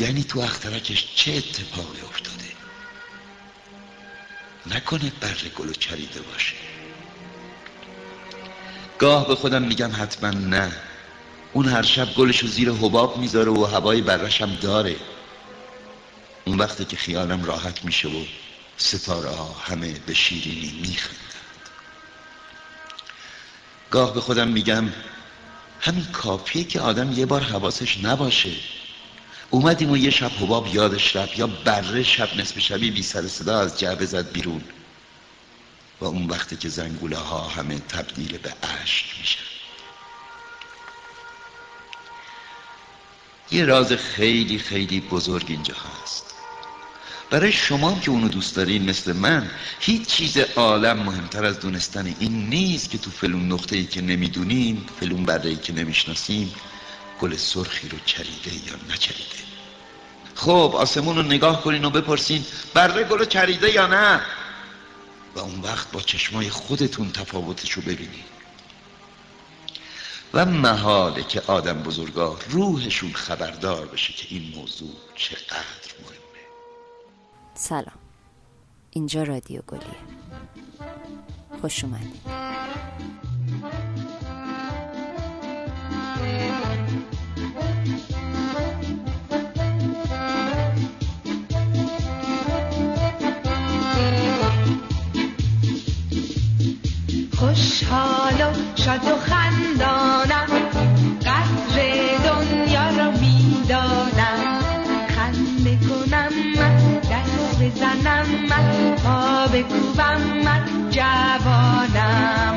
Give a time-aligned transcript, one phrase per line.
[0.00, 2.44] یعنی تو اخترکش چه اتفاقی افتاده؟
[4.66, 6.54] نکنه بر گلو چریده باشه.
[8.98, 10.72] گاه به خودم میگم حتما نه.
[11.52, 14.96] اون هر شب گلشو زیر حباب می‌ذاره و هوای برشم داره.
[16.44, 18.24] اون وقتی که خیالم راحت میشه و
[18.76, 21.68] ستاره ها همه به شیرینی میخندند.
[23.90, 24.92] گاه به خودم میگم
[25.80, 28.50] همین کافیه که آدم یه بار حواسش نباشه.
[29.50, 31.38] اومدیم و یه شب حباب یادش رفت.
[31.38, 34.64] یا بره شب نصف شبی بی سر صدا از جعبه زد بیرون.
[36.00, 39.40] و اون وقتی که زنگوله ها همه تبدیل به عشق میشن.
[43.50, 46.24] یه راز خیلی خیلی بزرگ اینجا هست.
[47.30, 52.48] برای شما که اونو دوست دارین مثل من هیچ چیز عالم مهمتر از دونستن این
[52.48, 56.54] نیست که تو فلون نقطه ای که نمی‌دونیم فلون بره که نمی‌شناسیم
[57.20, 59.40] گل سرخی رو چریده یا نچریده؟
[60.34, 64.20] خب آسمون رو نگاه کنین و بپرسین بره گل چریده یا نه؟
[65.34, 68.40] و اون وقت با چشمای خودتون تفاوتش رو ببینید
[70.34, 76.46] و محاله که آدم بزرگا روحشون خبردار بشه که این موضوع چقدر مهمه.
[77.54, 77.98] سلام.
[78.90, 80.00] اینجا رادیو گلیه.
[81.60, 82.20] خوش اومدید
[97.40, 100.48] خوشحال و شاد و خندانم.
[101.20, 101.76] قدر
[102.24, 104.60] دنیا را می‌دانم.
[105.08, 106.76] خنده کنم من
[107.10, 112.56] دست بزنم من پا بکوبم من جوانم.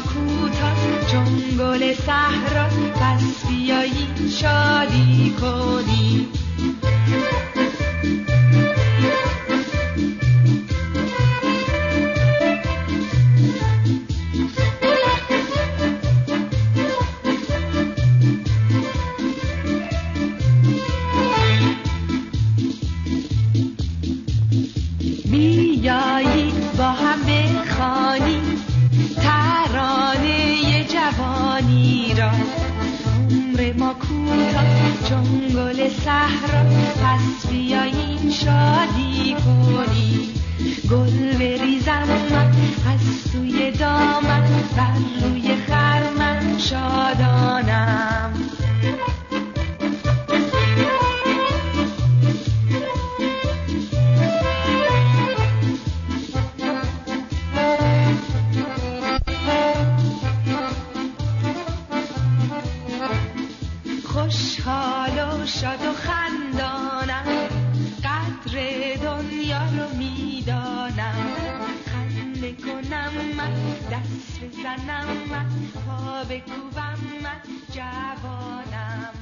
[0.00, 1.56] ما کوتاه چون
[1.94, 4.08] صحرا پس بیایی
[4.40, 6.39] شادی کنی.
[41.38, 42.08] بریزم
[42.86, 43.00] از
[43.32, 44.44] سوی دامن
[44.76, 48.49] بر روی خرمن شادانم.
[74.80, 75.48] بزنم من
[75.86, 77.40] پا بکوبم من
[77.72, 79.12] جوانم.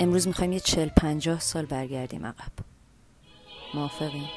[0.00, 2.52] امروز می‌خوایم یه چل پنجاه سال برگردیم عقب.
[3.74, 4.28] موافقیم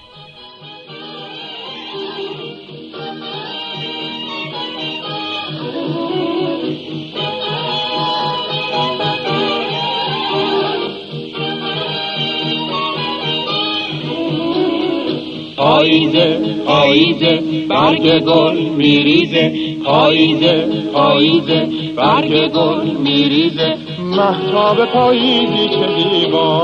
[16.00, 19.54] پاییزه پاییزه برگ گل میریزه
[19.86, 23.78] پاییزه پاییزه برگ گل میریزه.
[24.00, 26.60] محتاب پاییزی چه زیبا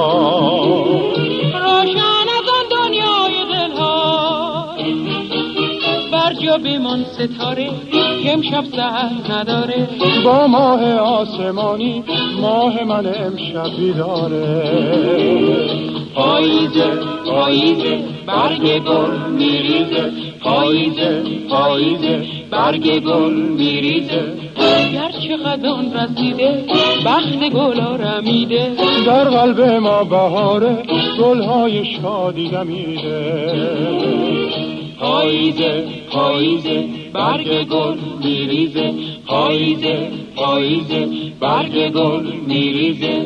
[1.53, 4.75] روشن از آن دنیای دلها.
[6.11, 7.69] بر جا بمان ستاره
[8.23, 9.87] که امشب سر نداره.
[10.25, 12.03] با ماه آسمانی
[12.41, 14.75] ماه من امشب بیداره.
[16.15, 16.87] پاییزه
[17.25, 24.33] پاییزه برگ گل میریزه پاییزه پاییزه برگ گل میریزه
[24.93, 26.65] گرچه خزان رسیده
[27.05, 28.71] بخت گلا رمیده
[29.05, 30.83] در قلب ما بهاره
[31.19, 33.45] گلهای شادی دمیده
[34.99, 36.83] پاییزه پاییزه
[37.13, 38.93] برگ گل میریزه
[39.27, 41.07] پاییزه پاییزه
[41.39, 43.25] برگ گل میریزه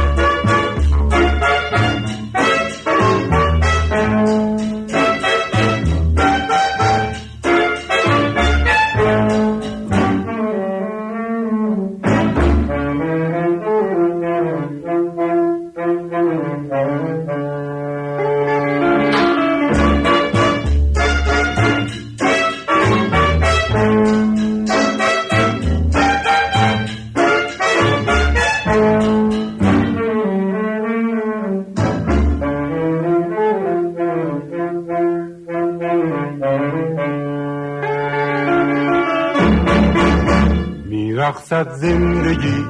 [41.21, 42.65] میرقصد زندگی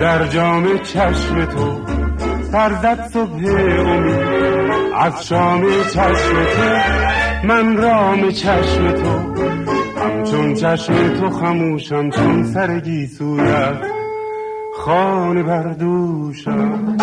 [0.00, 1.80] در جام چشم تو
[2.52, 3.40] سرزد صبح
[3.78, 4.20] امید
[4.98, 7.46] از شام چشم تو.
[7.48, 9.42] من رام چشم تو
[10.00, 13.76] همچون چشم تو خموشم چون سر گیسویت
[14.76, 16.96] خانه بردوشم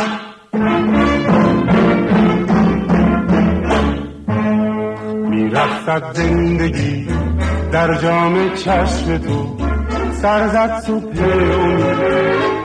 [5.30, 7.08] میرقصد زندگی
[7.72, 9.69] در جام چشم تو.
[10.22, 12.00] سرزد صبح امید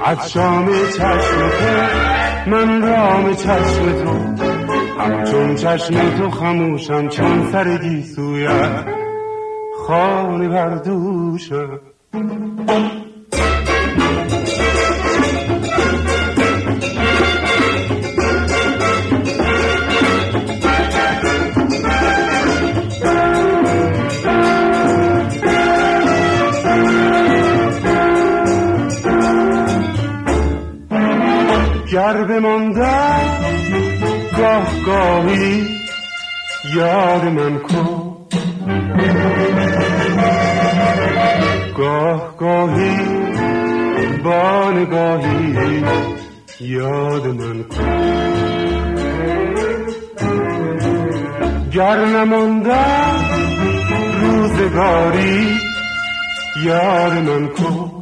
[0.04, 4.44] از شام چشم تو من رام چشم تو.
[5.02, 8.84] همچون چشم تو خموشم چون سر گیسویت
[9.86, 11.80] خانه بردوشم
[32.04, 33.20] گر بماندم
[34.38, 35.66] گاه گاهی
[36.74, 38.16] یاد من کن.
[41.76, 42.96] گاه گاهی
[44.24, 45.84] با نگاهی
[46.60, 47.84] یاد من کن.
[51.72, 53.24] گر نماندم
[54.20, 55.58] روزگاری
[56.64, 57.93] یاد من کن.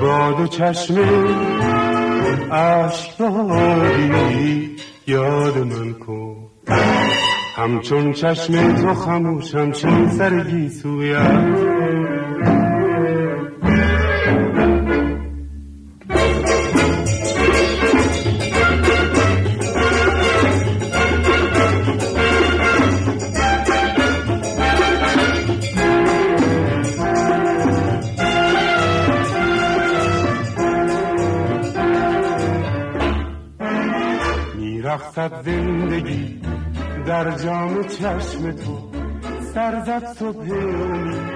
[0.00, 0.94] با دو چشم
[2.52, 3.20] عشق
[5.06, 6.36] یاد من کن.
[7.56, 11.60] همچون چشم تو خموشم چون سر گیسویت
[38.00, 38.90] چشم تو
[39.54, 41.30] سرزد صبح امید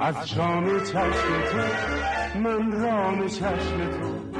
[0.00, 1.58] از شام چشم تو
[2.38, 4.38] من رام چشم تو.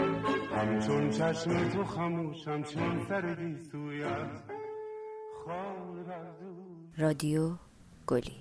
[0.57, 4.43] همچون چشم تو خموشم چون سر گیسویت
[6.99, 7.51] رادیو
[8.07, 8.37] گلی.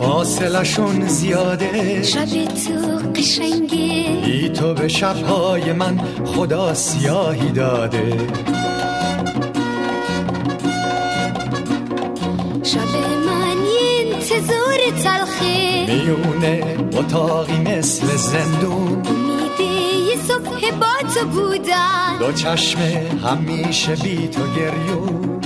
[0.00, 2.02] فاصلشون زیاده.
[2.02, 4.20] شب تو قشنگه.
[4.24, 8.16] بی تو به شبهای من خدا سیاهی داده.
[12.62, 12.94] شب
[13.26, 15.86] من یه انتظار تلخه.
[15.86, 19.02] میونه اتاقی مثل زندون.
[19.06, 19.64] امیده
[20.10, 22.18] یه صبح با تو بودن.
[22.18, 22.78] دو چشم
[23.24, 25.40] همیشه بی تو گریون.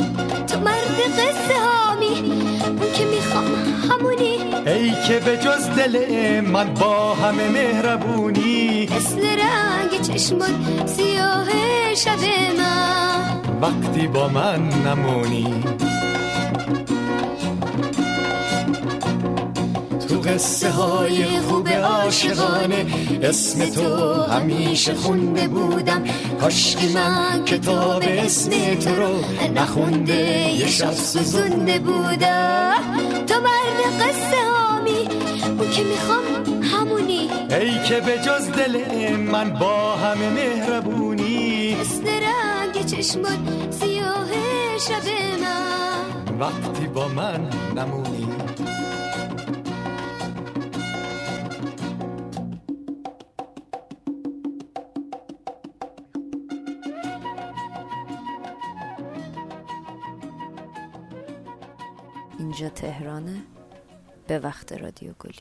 [0.47, 1.84] تو مرد قصه هامی
[2.85, 3.45] اون که می‌خوام
[3.91, 4.39] همونی.
[4.67, 8.89] ای که به جز دل من با همه مهربونی.
[8.97, 11.49] مثل رنگ چشمات سیاه
[11.95, 12.19] شب
[12.59, 13.41] من.
[13.61, 15.65] وقتی با من نمونی.
[20.27, 22.87] قصه های خوب عاشقانه.
[23.23, 26.05] اسم تو همیشه خونده بودم.
[26.41, 29.21] کاشکی من کتاب اسم تو رو
[29.55, 32.75] نخونده یه شب سوزونده بودم.
[33.27, 35.09] تو مرد قصه هامی
[35.59, 36.25] اون که می‌خوام
[36.63, 37.31] همونی.
[37.51, 41.77] ای که به جز دل من با همه مهربونی.
[41.81, 43.39] مثل رنگ چشمات
[43.71, 44.29] سیاه
[44.79, 45.07] شب
[45.41, 46.39] من.
[46.41, 48.29] وقتی با من نمونی.
[62.75, 63.43] تهرانه.
[64.27, 65.35] به وقت رادیو گلی.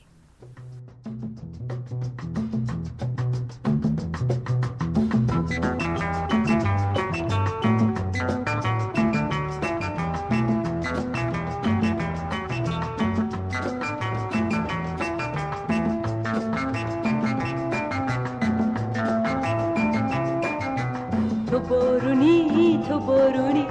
[21.51, 23.67] تو بارونی تو بارونی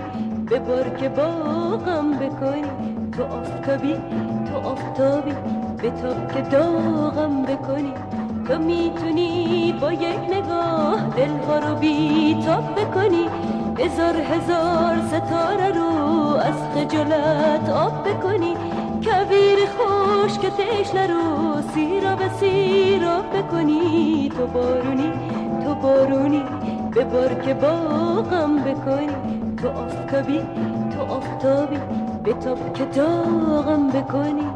[1.01, 2.92] که باغم بکنی.
[3.23, 3.95] تو آفتابی
[4.47, 5.33] تو آفتابی.
[5.83, 7.93] به تاب که داغم بکنی
[8.49, 13.27] تو می‌تونی با یک نگاه دلها رو بیتاب بکنی.
[13.79, 18.55] هزار هزار ستاره رو از خجالت آب بکنی.
[19.05, 24.33] کویر خوش که تشنه رو سیرا به سیرا بکنی.
[24.37, 25.13] تو بارونی
[25.65, 26.45] تو بارونی
[26.95, 29.09] به بار که باغم بکنی.
[29.57, 30.41] تو آفتابی
[30.91, 32.02] تو آفتابی.
[32.25, 34.49] به تاب که داغم بکنی.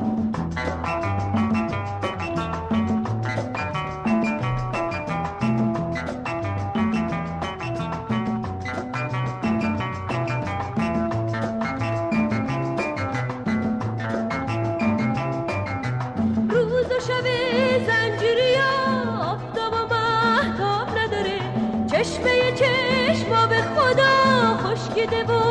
[21.90, 25.45] چشمه چشما به خدا خشکیده و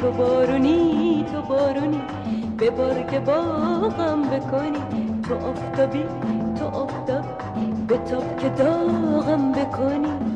[0.00, 2.02] تو بارونی تو بارونی.
[2.56, 4.78] به بار که باغم بکنی.
[5.22, 6.04] تو آفتابی
[6.58, 7.24] تو آفتاب
[7.88, 10.27] به تاب که داغم بکنی.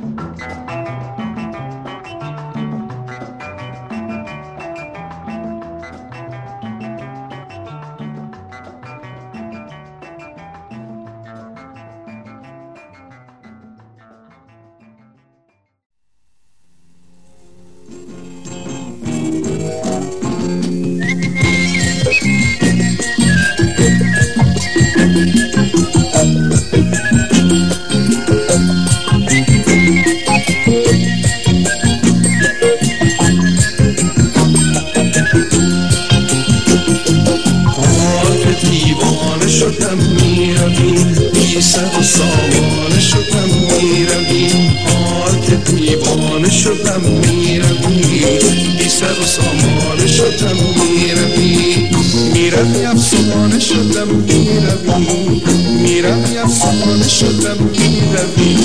[53.82, 55.42] شدم می‌روی
[55.82, 58.56] می‌روی افسانه شدم می‌روی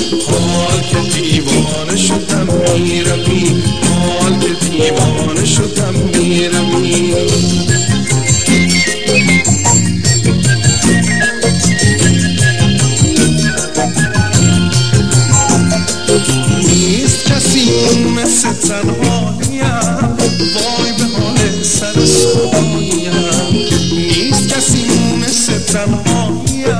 [25.72, 26.76] تنهاییم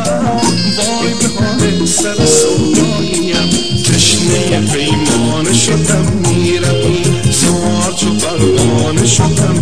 [0.78, 3.50] وای به حال سر سوهایم
[3.84, 9.57] تشنه پیمانه شدم می‌روی زار چو پروانه شدم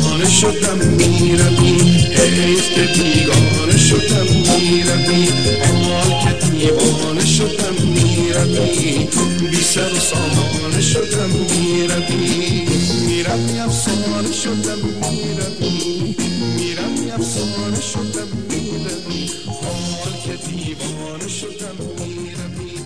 [0.00, 1.76] بیگانه شدم میردی
[2.16, 5.28] حیف که بیگانه شدم میردی
[5.70, 9.08] آمال که دیوانه شدم میردی
[9.50, 12.68] بی سر سامانه شدم میردی
[13.06, 14.78] میردی افسانه شدم
[15.10, 16.16] میردی
[16.56, 22.80] می‌روی افسانه شدم می‌روی آمال که دیوانه شدم می‌روی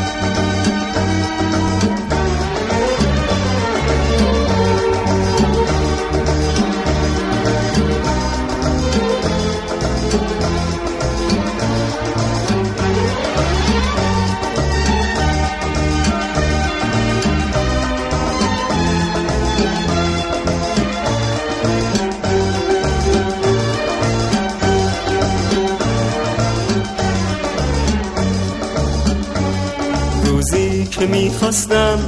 [31.45, 31.99] می‌خواستم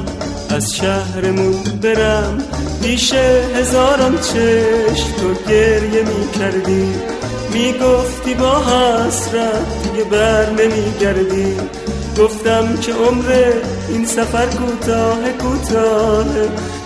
[0.50, 2.38] از شهرمون برم.
[2.82, 3.14] پیش
[3.54, 6.92] هزاران چشم تو گریه می‌کردی.
[7.52, 11.56] می‌گفتی با حسرت دیگه بر نمیگردی.
[12.18, 13.52] گفتم که عمر
[13.88, 16.26] این سفر کوتاه کوتاه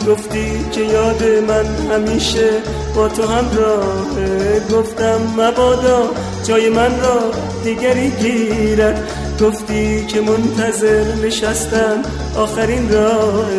[0.09, 2.51] گفتی که یاد من همیشه
[2.97, 6.03] با تو همراهه گفتم مبادا
[6.45, 7.21] جای من را
[7.65, 12.03] دیگری گیرد گفتی که منتظر نشستم.
[12.37, 13.51] آخرین راه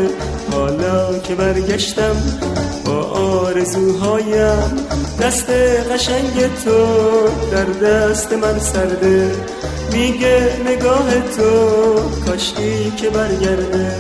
[0.52, 2.16] حالا که برگشتم
[2.86, 4.76] با آرزوهایم.
[5.22, 5.50] دست
[5.94, 6.88] قشنگ تو
[7.52, 9.32] در دست من سرده.
[9.94, 11.52] میگه نگاه تو
[12.26, 13.96] کاشکی که برگرده.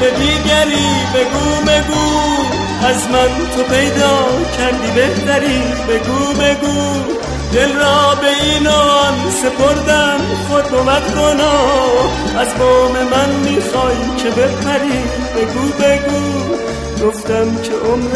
[0.00, 2.06] به دیگری بگو بگو.
[2.86, 4.16] از من تو پیدا
[4.58, 5.62] کردی بهتری.
[5.88, 7.00] بگو بگو.
[7.52, 12.38] دل را به این آن سپردن خود بود گناه.
[12.38, 15.02] از بام من می‌خوای که بپری.
[15.36, 16.56] بگو بگو.
[17.06, 18.14] گفتم که عمر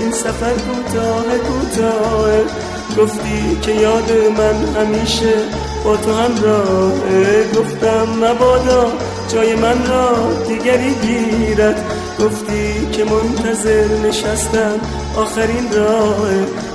[0.00, 2.32] این سفر کوتاه کوتاه.
[2.98, 5.34] گفتی که یاد من همیشه
[5.84, 8.92] با تو همراهه گفتم مبادا
[9.32, 11.84] جای من را دیگری گیرد.
[12.20, 14.80] گفتی که منتظر نشستم.
[15.16, 16.28] آخرین راه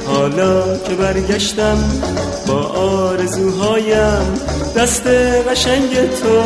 [0.06, 1.78] حالا که برگشتم
[2.48, 4.34] با آرزوهایم.
[4.76, 5.08] دست
[5.50, 6.42] قشنگ تو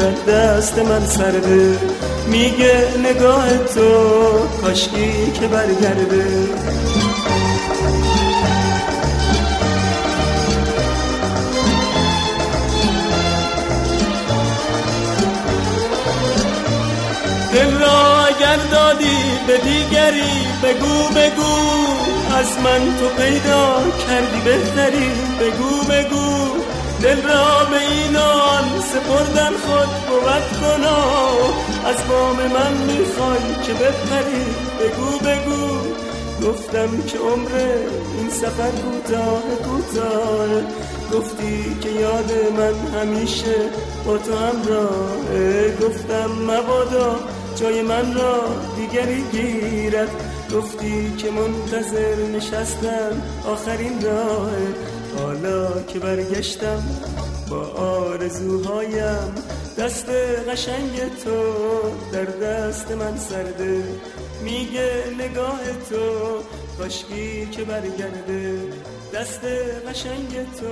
[0.00, 1.78] در دست من سرده.
[2.26, 3.90] میگه نگاه تو
[4.62, 6.26] کاشکی که برگرده.
[18.56, 19.16] اگر دادی
[19.46, 21.56] به دیگری بگو بگو.
[22.36, 25.10] از من تو پیدا کردی بهتری.
[25.40, 26.48] بگو بگو.
[27.02, 31.54] دل را به اینان سپردن خود بود گناه.
[31.86, 34.46] از بام من می‌خوای که بپری.
[34.80, 35.78] بگو بگو.
[36.48, 37.52] گفتم که عمر
[38.18, 40.62] این سفر کوتاه کوتاه.
[41.12, 43.54] گفتی که یاد من همیشه
[44.06, 47.16] با تو همراهه گفتم مبادا
[47.56, 48.40] جای من را
[48.76, 50.10] دیگری گیرد.
[50.54, 53.22] گفتی که منتظر نشستم.
[53.46, 54.50] آخرین راه
[55.18, 56.82] حالا که برگشتم
[57.50, 59.34] با آرزوهایم.
[59.78, 60.08] دست
[60.48, 61.42] قشنگ تو
[62.12, 63.82] در دست من سرده.
[64.42, 65.96] میگه نگاه تو
[66.78, 68.58] کاشکی که برگرده.
[69.14, 69.40] دست
[69.88, 70.66] قشنگ تو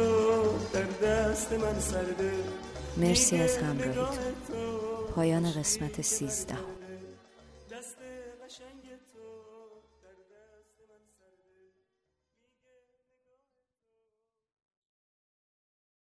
[0.73, 2.33] در دست من سرده.
[2.97, 4.15] مرسی از همراهیتون.
[5.15, 6.74] پایان قسمت تو